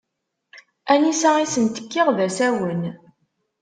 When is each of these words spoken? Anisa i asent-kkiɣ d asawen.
Anisa 0.91 1.29
i 1.39 1.41
asent-kkiɣ 1.45 2.07
d 2.17 2.19
asawen. 2.27 2.81